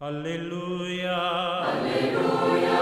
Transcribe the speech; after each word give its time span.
Aleluya. 0.00 1.64
Aleluya, 1.64 2.78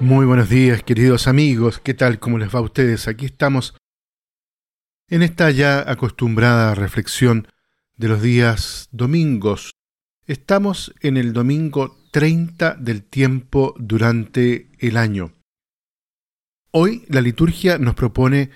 Muy 0.00 0.26
buenos 0.26 0.48
días, 0.48 0.82
queridos 0.82 1.28
amigos. 1.28 1.78
¿Qué 1.78 1.94
tal? 1.94 2.18
¿Cómo 2.18 2.36
les 2.38 2.52
va 2.52 2.58
a 2.58 2.62
ustedes? 2.62 3.06
Aquí 3.06 3.26
estamos 3.26 3.76
en 5.08 5.22
esta 5.22 5.52
ya 5.52 5.88
acostumbrada 5.88 6.74
reflexión 6.74 7.46
de 7.94 8.08
los 8.08 8.20
días 8.20 8.88
domingos. 8.90 9.70
Estamos 10.26 10.92
en 11.00 11.16
el 11.16 11.32
domingo 11.32 11.96
30 12.10 12.74
del 12.74 13.04
tiempo 13.04 13.72
durante 13.78 14.72
el 14.80 14.96
año. 14.96 15.32
Hoy 16.72 17.04
la 17.08 17.20
liturgia 17.20 17.78
nos 17.78 17.94
propone 17.94 18.50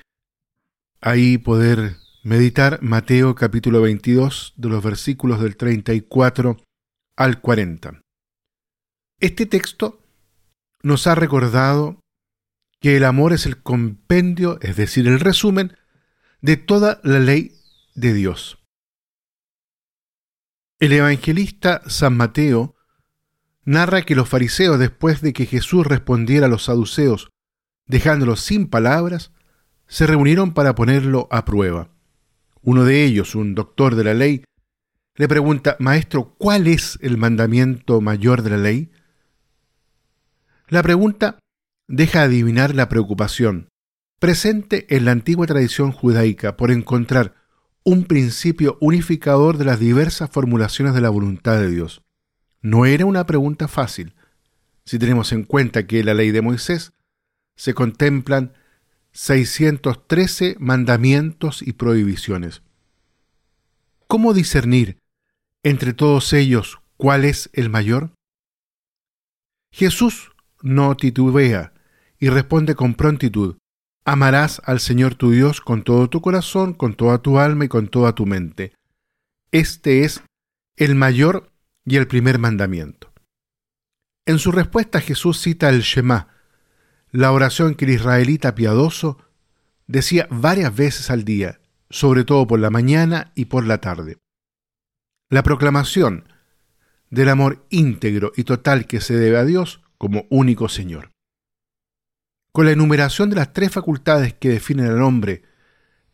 ahí 1.01 1.39
poder 1.39 2.02
meditar 2.25 2.81
Mateo 2.83 3.35
capítulo 3.35 3.81
22 3.81 4.55
de 4.57 4.69
los 4.69 4.83
versículos 4.83 5.41
del 5.41 5.57
34 5.57 6.57
al 7.17 7.41
40. 7.41 8.01
Este 9.19 9.47
texto 9.47 10.01
nos 10.85 11.09
ha 11.09 11.17
recordado 11.17 12.01
que 12.81 12.97
el 12.97 13.05
amor 13.05 13.33
es 13.33 13.45
el 13.47 13.61
compendio, 13.61 14.59
es 14.61 14.77
decir, 14.77 15.09
el 15.09 15.19
resumen 15.19 15.77
de 16.41 16.57
toda 16.57 17.01
la 17.03 17.19
ley 17.19 17.57
de 17.97 18.13
Dios. 18.15 18.59
El 20.79 20.93
evangelista 20.93 21.83
San 21.89 22.17
Mateo 22.17 22.77
narra 23.65 24.03
que 24.03 24.15
los 24.15 24.29
fariseos, 24.29 24.79
después 24.79 25.23
de 25.23 25.33
que 25.33 25.47
Jesús 25.47 25.87
respondiera 25.87 26.47
a 26.47 26.49
los 26.49 26.65
saduceos, 26.65 27.31
dejándolos 27.87 28.41
sin 28.41 28.69
palabras, 28.69 29.33
se 29.89 30.07
reunieron 30.07 30.55
para 30.55 30.77
ponerlo 30.77 31.27
a 31.33 31.45
prueba. 31.45 31.92
Uno 32.63 32.85
de 32.85 33.05
ellos, 33.05 33.35
un 33.35 33.55
doctor 33.55 33.97
de 33.97 34.05
la 34.05 34.15
ley, 34.15 34.45
le 35.17 35.29
pregunta, 35.29 35.77
Maestro, 35.79 36.35
¿cuál 36.39 36.67
es 36.69 36.99
el 37.03 37.19
mandamiento 37.19 38.01
mayor 38.01 38.43
de 38.43 38.51
la 38.51 38.57
ley? 38.57 38.91
La 40.69 40.83
pregunta 40.83 41.39
deja 41.89 42.23
adivinar 42.23 42.75
la 42.75 42.89
preocupación 42.89 43.69
presente 44.23 44.87
en 44.95 45.05
la 45.05 45.11
antigua 45.11 45.49
tradición 45.49 45.91
judaica 45.91 46.57
por 46.57 46.71
encontrar 46.71 47.35
un 47.83 48.05
principio 48.05 48.79
unificador 48.81 49.59
de 49.59 49.65
las 49.65 49.81
diversas 49.81 50.31
formulaciones 50.31 50.95
de 50.95 51.01
la 51.01 51.11
voluntad 51.11 51.59
de 51.59 51.69
Dios. 51.69 52.03
No 52.61 52.87
era 52.87 53.05
una 53.05 53.27
pregunta 53.27 53.67
fácil, 53.67 54.15
si 54.85 55.01
tenemos 55.01 55.33
en 55.33 55.43
cuenta 55.43 55.89
que 55.89 56.05
la 56.05 56.15
ley 56.15 56.31
de 56.31 56.41
Moisés 56.41 56.93
se 57.57 57.75
contemplan 57.75 58.53
613 59.13 60.57
mandamientos 60.59 61.63
y 61.63 61.75
prohibiciones. 61.75 62.63
¿Cómo 64.07 64.35
discernir 64.35 64.99
entre 65.63 65.93
todos 65.93 66.33
ellos 66.33 66.81
cuál 66.97 67.25
es 67.25 67.51
el 67.53 67.71
mayor? 67.71 68.13
Jesús 69.71 70.33
no 70.63 70.97
titubea 70.97 71.73
y 72.19 72.29
responde 72.29 72.75
con 72.75 72.95
prontitud, 72.95 73.57
amarás 74.05 74.61
al 74.65 74.81
Señor 74.81 75.15
tu 75.15 75.31
Dios 75.31 75.61
con 75.61 75.83
todo 75.83 76.09
tu 76.09 76.21
corazón, 76.21 76.75
con 76.75 76.95
toda 76.95 77.19
tu 77.19 77.39
alma 77.39 77.65
y 77.67 77.69
con 77.69 77.89
toda 77.89 78.15
tu 78.15 78.27
mente. 78.27 78.73
Este 79.51 80.05
es 80.05 80.23
el 80.77 80.95
mayor 80.95 81.51
y 81.85 81.97
el 81.97 82.07
primer 82.07 82.39
mandamiento. 82.39 83.13
En 84.25 84.39
su 84.39 84.53
respuesta 84.53 85.01
Jesús 85.01 85.41
cita 85.41 85.69
el 85.69 85.81
Shema, 85.81 86.29
la 87.13 87.31
oración 87.31 87.75
que 87.75 87.85
el 87.85 87.93
israelita 87.93 88.55
piadoso 88.55 89.19
decía 89.87 90.27
varias 90.31 90.75
veces 90.75 91.11
al 91.11 91.25
día, 91.25 91.61
sobre 91.91 92.25
todo 92.25 92.47
por 92.47 92.59
la 92.59 92.71
mañana 92.71 93.33
y 93.35 93.45
por 93.45 93.67
la 93.67 93.79
tarde. 93.79 94.17
La 95.31 95.43
proclamación 95.43 96.27
del 97.11 97.29
amor 97.29 97.67
íntegro 97.69 98.33
y 98.35 98.45
total 98.45 98.87
que 98.87 99.03
se 99.03 99.15
debe 99.15 99.37
a 99.37 99.45
Dios 99.45 99.83
como 99.99 100.25
único 100.31 100.71
Señor. 100.71 101.11
Con 102.51 102.65
la 102.65 102.73
enumeración 102.73 103.29
de 103.29 103.37
las 103.37 103.53
tres 103.53 103.71
facultades 103.71 104.33
que 104.33 104.49
definen 104.49 104.87
al 104.87 105.03
hombre 105.03 105.43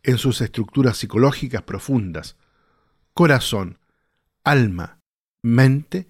en 0.03 0.17
sus 0.17 0.41
estructuras 0.41 0.97
psicológicas 0.97 1.63
profundas, 1.63 2.35
corazón, 3.13 3.79
alma, 4.43 4.99
mente, 5.41 6.09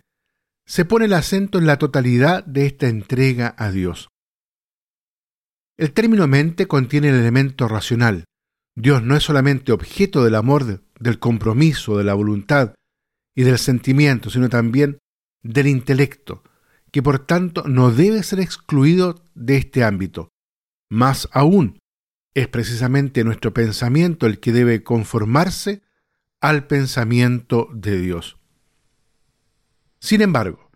se 0.66 0.86
pone 0.86 1.06
el 1.06 1.13
acento 1.13 1.59
en 1.59 1.68
la 1.68 1.78
totalidad 1.78 2.44
de 2.44 2.66
esta 2.66 2.88
entrega 2.88 3.53
a 3.58 3.72
Dios. 3.72 4.09
El 5.79 5.94
término 5.94 6.28
mente 6.28 6.67
contiene 6.67 7.07
el 7.07 7.16
elemento 7.16 7.69
racional. 7.69 8.25
Dios 8.75 9.01
no 9.01 9.16
es 9.16 9.23
solamente 9.23 9.72
objeto 9.72 10.25
del 10.25 10.35
amor, 10.35 10.84
del 11.00 11.19
compromiso, 11.19 11.97
de 11.97 12.03
la 12.03 12.16
voluntad 12.16 12.73
y 13.34 13.44
del 13.44 13.57
sentimiento, 13.57 14.29
sino 14.29 14.50
también 14.50 15.00
del 15.41 15.68
intelecto, 15.68 16.44
que 16.91 17.01
por 17.01 17.19
tanto 17.19 17.63
no 17.66 17.91
debe 17.91 18.23
ser 18.23 18.41
excluido 18.41 19.23
de 19.35 19.56
este 19.56 19.85
ámbito. 19.85 20.28
Más 20.89 21.29
aún, 21.31 21.79
es 22.34 22.50
precisamente 22.50 23.23
nuestro 23.23 23.53
pensamiento 23.53 24.25
el 24.25 24.41
que 24.41 24.51
debe 24.51 24.84
conformarse 24.84 25.81
al 26.41 26.68
pensamiento 26.68 27.69
de 27.73 28.01
Dios. 28.01 28.38
Sin 30.01 30.19
embargo, 30.19 30.72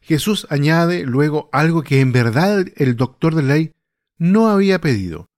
Jesús 0.00 0.46
añade 0.48 1.04
luego 1.04 1.50
algo 1.52 1.82
que 1.82 2.00
en 2.00 2.12
verdad 2.12 2.64
el 2.76 2.96
doctor 2.96 3.34
de 3.34 3.42
ley 3.42 3.72
no 4.18 4.48
había 4.48 4.80
pedido. 4.80 5.28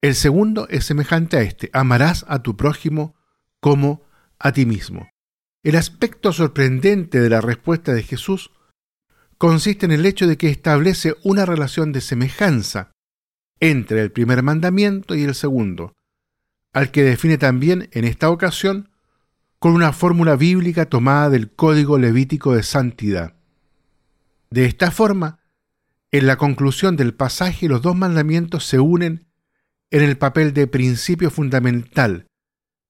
El 0.00 0.14
segundo 0.14 0.66
es 0.68 0.84
semejante 0.84 1.36
a 1.36 1.42
este, 1.42 1.70
amarás 1.72 2.24
a 2.28 2.42
tu 2.42 2.56
prójimo 2.56 3.14
como 3.60 4.02
a 4.38 4.52
ti 4.52 4.66
mismo. 4.66 5.08
El 5.62 5.76
aspecto 5.76 6.32
sorprendente 6.32 7.20
de 7.20 7.28
la 7.28 7.40
respuesta 7.40 7.92
de 7.92 8.02
Jesús 8.02 8.50
consiste 9.38 9.86
en 9.86 9.92
el 9.92 10.06
hecho 10.06 10.26
de 10.26 10.36
que 10.36 10.48
establece 10.48 11.14
una 11.22 11.46
relación 11.46 11.92
de 11.92 12.00
semejanza 12.00 12.92
entre 13.60 14.00
el 14.00 14.10
primer 14.10 14.42
mandamiento 14.42 15.14
y 15.14 15.22
el 15.22 15.36
segundo, 15.36 15.94
al 16.72 16.90
que 16.90 17.04
define 17.04 17.38
también 17.38 17.88
en 17.92 18.04
esta 18.04 18.30
ocasión 18.30 18.90
con 19.60 19.74
una 19.74 19.92
fórmula 19.92 20.34
bíblica 20.34 20.86
tomada 20.86 21.30
del 21.30 21.52
Código 21.52 21.96
Levítico 21.96 22.56
de 22.56 22.64
Santidad. 22.64 23.36
De 24.50 24.64
esta 24.64 24.90
forma, 24.90 25.38
en 26.12 26.26
la 26.26 26.36
conclusión 26.36 26.96
del 26.96 27.14
pasaje, 27.14 27.68
los 27.68 27.80
dos 27.80 27.96
mandamientos 27.96 28.66
se 28.66 28.78
unen 28.78 29.26
en 29.90 30.02
el 30.02 30.18
papel 30.18 30.52
de 30.52 30.66
principio 30.66 31.30
fundamental 31.30 32.26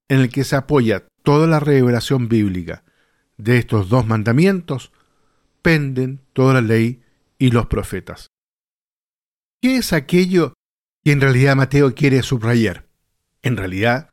en 0.09 0.21
el 0.21 0.29
que 0.29 0.45
se 0.45 0.57
apoya 0.57 1.07
toda 1.23 1.47
la 1.47 1.61
revelación 1.61 2.29
bíblica. 2.29 2.85
De 3.37 3.59
estos 3.59 3.89
dos 3.89 4.07
mandamientos 4.07 4.93
penden 5.63 6.21
toda 6.33 6.55
la 6.55 6.61
ley 6.61 7.03
y 7.39 7.51
los 7.51 7.67
profetas. 7.67 8.27
¿Qué 9.61 9.77
es 9.77 9.93
aquello 9.93 10.55
que 11.05 11.13
en 11.13 11.21
realidad 11.21 11.57
Mateo 11.57 11.95
quiere 11.95 12.23
subrayar? 12.23 12.89
En 13.43 13.57
realidad, 13.57 14.11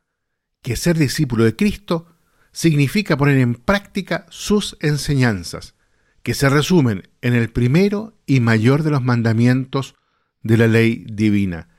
que 0.62 0.76
ser 0.76 0.98
discípulo 0.98 1.44
de 1.44 1.56
Cristo 1.56 2.16
significa 2.52 3.18
poner 3.18 3.40
en 3.40 3.56
práctica 3.56 4.28
sus 4.30 4.78
enseñanzas, 4.80 5.76
que 6.24 6.34
se 6.34 6.50
resumen 6.50 7.10
en 7.22 7.34
el 7.34 7.50
primero 7.50 8.18
y 8.26 8.40
mayor 8.40 8.84
de 8.84 8.92
los 8.92 9.02
mandamientos 9.02 9.96
de 10.42 10.58
la 10.58 10.68
ley 10.68 11.06
divina, 11.10 11.70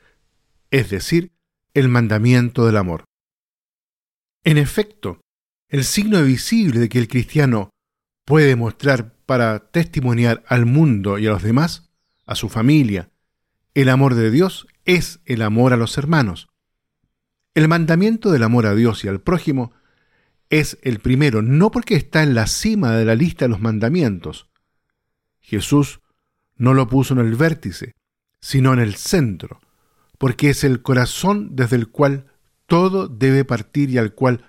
es 0.70 0.90
decir, 0.90 1.32
el 1.74 1.88
mandamiento 1.88 2.66
del 2.66 2.76
amor. 2.76 3.04
En 4.44 4.58
efecto, 4.58 5.20
el 5.68 5.84
signo 5.84 6.22
visible 6.22 6.80
de 6.80 6.88
que 6.88 6.98
el 6.98 7.08
cristiano 7.08 7.70
puede 8.24 8.56
mostrar 8.56 9.14
para 9.26 9.70
testimoniar 9.70 10.42
al 10.46 10.66
mundo 10.66 11.18
y 11.18 11.26
a 11.26 11.30
los 11.30 11.42
demás, 11.42 11.90
a 12.26 12.34
su 12.34 12.48
familia, 12.48 13.10
el 13.74 13.88
amor 13.88 14.14
de 14.14 14.30
Dios 14.30 14.66
es 14.84 15.20
el 15.26 15.42
amor 15.42 15.72
a 15.72 15.76
los 15.76 15.96
hermanos. 15.96 16.48
El 17.54 17.68
mandamiento 17.68 18.30
del 18.30 18.42
amor 18.42 18.66
a 18.66 18.74
Dios 18.74 19.04
y 19.04 19.08
al 19.08 19.20
prójimo 19.20 19.72
es 20.50 20.78
el 20.82 20.98
primero, 20.98 21.42
no 21.42 21.70
porque 21.70 21.94
está 21.94 22.22
en 22.22 22.34
la 22.34 22.46
cima 22.46 22.96
de 22.96 23.04
la 23.04 23.14
lista 23.14 23.44
de 23.44 23.50
los 23.50 23.60
mandamientos. 23.60 24.48
Jesús 25.40 26.00
no 26.56 26.74
lo 26.74 26.88
puso 26.88 27.14
en 27.14 27.20
el 27.20 27.36
vértice, 27.36 27.94
sino 28.40 28.72
en 28.72 28.80
el 28.80 28.96
centro, 28.96 29.60
porque 30.18 30.50
es 30.50 30.64
el 30.64 30.82
corazón 30.82 31.54
desde 31.54 31.76
el 31.76 31.88
cual 31.88 32.26
todo 32.66 33.08
debe 33.08 33.44
partir 33.44 33.90
y 33.90 33.98
al 33.98 34.14
cual 34.14 34.44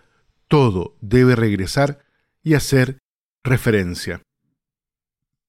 todo 0.47 0.97
debe 1.01 1.35
regresar 1.35 2.03
y 2.43 2.55
hacer 2.55 2.99
referencia. 3.43 4.21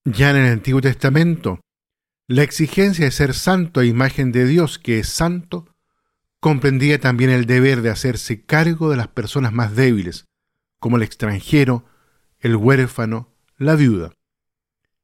Ya 0.04 0.30
en 0.30 0.36
el 0.36 0.52
Antiguo 0.52 0.80
Testamento, 0.80 1.60
la 2.28 2.42
exigencia 2.42 3.04
de 3.04 3.10
ser 3.10 3.34
santo 3.34 3.80
a 3.80 3.84
imagen 3.84 4.32
de 4.32 4.46
Dios 4.46 4.78
que 4.78 4.98
es 4.98 5.08
santo 5.08 5.66
comprendía 6.40 6.98
también 6.98 7.30
el 7.30 7.46
deber 7.46 7.82
de 7.82 7.90
hacerse 7.90 8.44
cargo 8.44 8.90
de 8.90 8.96
las 8.96 9.08
personas 9.08 9.52
más 9.52 9.76
débiles, 9.76 10.24
como 10.82 10.96
el 10.96 11.04
extranjero, 11.04 11.84
el 12.40 12.56
huérfano, 12.56 13.32
la 13.56 13.76
viuda. 13.76 14.10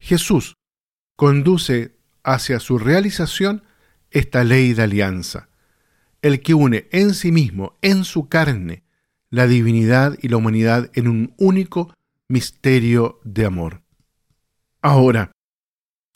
Jesús 0.00 0.56
conduce 1.14 1.96
hacia 2.24 2.58
su 2.58 2.80
realización 2.80 3.62
esta 4.10 4.42
ley 4.42 4.72
de 4.72 4.82
alianza, 4.82 5.48
el 6.20 6.40
que 6.40 6.52
une 6.52 6.88
en 6.90 7.14
sí 7.14 7.30
mismo, 7.30 7.78
en 7.80 8.02
su 8.02 8.28
carne, 8.28 8.82
la 9.30 9.46
divinidad 9.46 10.18
y 10.20 10.26
la 10.26 10.38
humanidad 10.38 10.90
en 10.94 11.06
un 11.06 11.34
único 11.38 11.94
misterio 12.26 13.20
de 13.22 13.46
amor. 13.46 13.82
Ahora, 14.82 15.30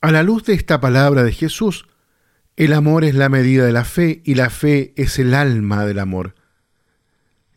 a 0.00 0.10
la 0.10 0.24
luz 0.24 0.42
de 0.42 0.54
esta 0.54 0.80
palabra 0.80 1.22
de 1.22 1.30
Jesús, 1.30 1.86
el 2.56 2.72
amor 2.72 3.04
es 3.04 3.14
la 3.14 3.28
medida 3.28 3.64
de 3.64 3.72
la 3.72 3.84
fe 3.84 4.22
y 4.24 4.34
la 4.34 4.50
fe 4.50 4.92
es 4.96 5.20
el 5.20 5.34
alma 5.34 5.86
del 5.86 6.00
amor. 6.00 6.34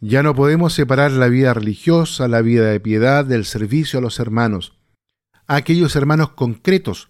Ya 0.08 0.22
no 0.22 0.36
podemos 0.36 0.72
separar 0.72 1.10
la 1.14 1.30
vida 1.30 1.56
religiosa, 1.56 2.28
la 2.28 2.44
vida 2.44 2.68
de 2.68 2.80
piedad, 2.80 3.26
del 3.26 3.44
servicio 3.44 3.98
a 3.98 4.04
los 4.04 4.20
hermanos, 4.20 4.78
a 5.48 5.56
aquellos 5.56 5.96
hermanos 5.96 6.30
concretos 6.30 7.10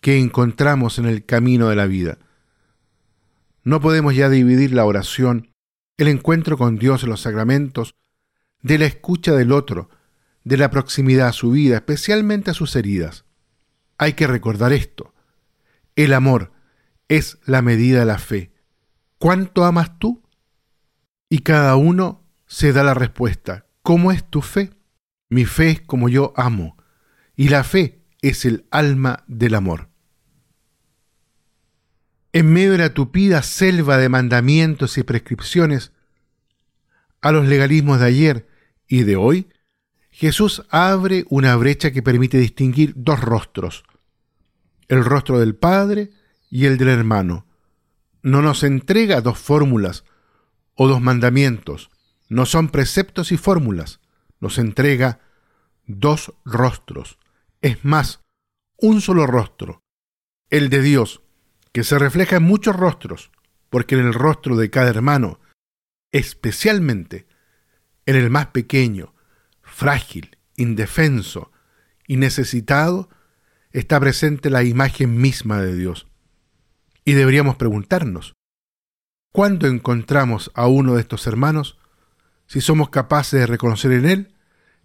que 0.00 0.18
encontramos 0.18 0.98
en 0.98 1.06
el 1.06 1.24
camino 1.24 1.68
de 1.68 1.76
la 1.76 1.86
vida. 1.86 2.18
No 3.62 3.80
podemos 3.80 4.16
ya 4.16 4.28
dividir 4.28 4.72
la 4.72 4.84
oración, 4.84 5.54
el 5.96 6.08
encuentro 6.08 6.58
con 6.58 6.78
Dios 6.78 7.04
en 7.04 7.10
los 7.10 7.20
sacramentos, 7.20 7.94
de 8.60 8.76
la 8.76 8.86
escucha 8.86 9.36
del 9.36 9.52
otro, 9.52 9.88
de 10.42 10.56
la 10.56 10.68
proximidad 10.68 11.28
a 11.28 11.32
su 11.32 11.52
vida, 11.52 11.76
especialmente 11.76 12.50
a 12.50 12.54
sus 12.54 12.74
heridas. 12.74 13.24
Hay 13.98 14.14
que 14.14 14.26
recordar 14.26 14.72
esto. 14.72 15.14
El 15.94 16.12
amor 16.12 16.50
es 17.06 17.38
la 17.44 17.62
medida 17.62 18.00
de 18.00 18.06
la 18.06 18.18
fe. 18.18 18.52
¿Cuánto 19.18 19.64
amas 19.64 19.96
tú? 20.00 20.24
Y 21.28 21.42
cada 21.42 21.76
uno 21.76 22.21
se 22.52 22.74
da 22.74 22.82
la 22.82 22.92
respuesta. 22.92 23.64
¿Cómo 23.80 24.12
es 24.12 24.28
tu 24.28 24.42
fe? 24.42 24.74
Mi 25.30 25.46
fe 25.46 25.70
es 25.70 25.80
como 25.80 26.10
yo 26.10 26.34
amo. 26.36 26.76
Y 27.34 27.48
la 27.48 27.64
fe 27.64 28.02
es 28.20 28.44
el 28.44 28.66
alma 28.70 29.24
del 29.26 29.54
amor. 29.54 29.88
En 32.34 32.52
medio 32.52 32.72
de 32.72 32.78
la 32.78 32.92
tupida 32.92 33.42
selva 33.42 33.96
de 33.96 34.10
mandamientos 34.10 34.98
y 34.98 35.02
prescripciones, 35.02 35.92
a 37.22 37.32
los 37.32 37.48
legalismos 37.48 38.00
de 38.00 38.06
ayer 38.06 38.48
y 38.86 39.04
de 39.04 39.16
hoy, 39.16 39.48
Jesús 40.10 40.62
abre 40.68 41.24
una 41.30 41.56
brecha 41.56 41.90
que 41.90 42.02
permite 42.02 42.36
distinguir 42.36 42.92
dos 42.96 43.18
rostros, 43.20 43.82
el 44.88 45.06
rostro 45.06 45.40
del 45.40 45.54
Padre 45.54 46.10
y 46.50 46.66
el 46.66 46.76
del 46.76 46.88
hermano. 46.88 47.46
No 48.20 48.42
nos 48.42 48.62
entrega 48.62 49.22
dos 49.22 49.38
fórmulas 49.38 50.04
o 50.74 50.86
dos 50.86 51.00
mandamientos, 51.00 51.91
no 52.32 52.46
son 52.46 52.70
preceptos 52.70 53.30
y 53.30 53.36
fórmulas, 53.36 54.00
nos 54.40 54.56
entrega 54.56 55.20
dos 55.86 56.32
rostros, 56.46 57.18
es 57.60 57.84
más, 57.84 58.20
un 58.78 59.02
solo 59.02 59.26
rostro, 59.26 59.82
el 60.48 60.70
de 60.70 60.80
Dios, 60.80 61.20
que 61.72 61.84
se 61.84 61.98
refleja 61.98 62.36
en 62.36 62.44
muchos 62.44 62.74
rostros, 62.74 63.30
porque 63.68 63.96
en 63.96 64.06
el 64.06 64.14
rostro 64.14 64.56
de 64.56 64.70
cada 64.70 64.88
hermano, 64.88 65.40
especialmente 66.10 67.26
en 68.06 68.16
el 68.16 68.30
más 68.30 68.46
pequeño, 68.46 69.14
frágil, 69.60 70.38
indefenso 70.56 71.52
y 72.06 72.16
necesitado, 72.16 73.10
está 73.72 74.00
presente 74.00 74.48
la 74.48 74.62
imagen 74.62 75.20
misma 75.20 75.60
de 75.60 75.76
Dios. 75.76 76.06
Y 77.04 77.12
deberíamos 77.12 77.56
preguntarnos, 77.56 78.32
¿cuándo 79.34 79.66
encontramos 79.66 80.50
a 80.54 80.66
uno 80.66 80.94
de 80.94 81.02
estos 81.02 81.26
hermanos 81.26 81.78
si 82.52 82.60
somos 82.60 82.90
capaces 82.90 83.40
de 83.40 83.46
reconocer 83.46 83.92
en 83.92 84.04
él 84.04 84.34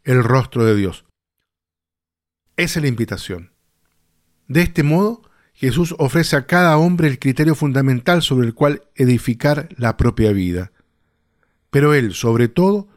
el 0.06 0.24
rostro 0.24 0.64
de 0.64 0.74
Dios? 0.74 1.04
Esa 2.56 2.80
es 2.80 2.84
la 2.84 2.88
invitación. 2.88 3.52
De 4.48 4.62
este 4.62 4.84
modo, 4.84 5.30
Jesús 5.54 5.94
ofrece 6.00 6.38
a 6.38 6.46
cada 6.46 6.78
hombre 6.78 7.10
el 7.10 7.20
criterio 7.20 7.56
fundamental 7.56 8.22
sobre 8.22 8.48
el 8.48 8.54
cual 8.54 8.84
edificar 8.96 9.68
la 9.76 9.98
propia 9.98 10.32
vida. 10.32 10.72
Pero 11.70 11.94
Él, 11.94 12.14
sobre 12.14 12.48
todo, 12.48 12.88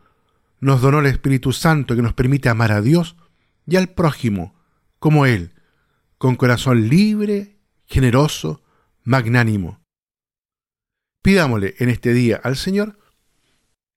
nos 0.60 0.80
donó 0.80 1.00
el 1.00 1.06
Espíritu 1.06 1.52
Santo 1.52 1.96
que 1.96 2.02
nos 2.02 2.14
permite 2.14 2.48
amar 2.48 2.70
a 2.70 2.80
Dios 2.80 3.16
y 3.66 3.74
al 3.74 3.88
prójimo, 3.88 4.54
como 5.00 5.26
Él, 5.26 5.52
con 6.16 6.36
corazón 6.36 6.88
libre, 6.88 7.58
generoso, 7.86 8.62
magnánimo. 9.02 9.80
Pidámosle 11.22 11.74
en 11.80 11.88
este 11.88 12.12
día 12.12 12.40
al 12.40 12.54
Señor 12.54 12.99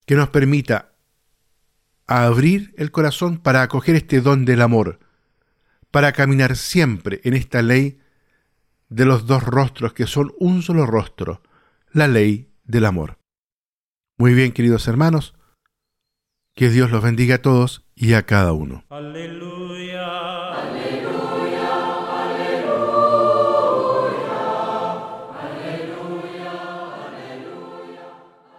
que 0.06 0.14
nos 0.14 0.28
permita 0.28 0.92
abrir 2.06 2.74
el 2.76 2.90
corazón 2.90 3.38
para 3.38 3.62
acoger 3.62 3.96
este 3.96 4.20
don 4.20 4.44
del 4.44 4.62
amor, 4.62 5.00
para 5.90 6.12
caminar 6.12 6.56
siempre 6.56 7.20
en 7.24 7.34
esta 7.34 7.62
ley 7.62 7.98
de 8.88 9.06
los 9.06 9.26
dos 9.26 9.42
rostros 9.42 9.92
que 9.92 10.06
son 10.06 10.32
un 10.38 10.62
solo 10.62 10.86
rostro, 10.86 11.42
la 11.92 12.08
ley 12.08 12.52
del 12.64 12.84
amor. 12.84 13.18
Muy 14.18 14.34
bien, 14.34 14.52
queridos 14.52 14.86
hermanos, 14.86 15.34
que 16.54 16.68
Dios 16.68 16.90
los 16.90 17.02
bendiga 17.02 17.36
a 17.36 17.42
todos 17.42 17.84
y 17.94 18.12
a 18.14 18.26
cada 18.26 18.52
uno. 18.52 18.84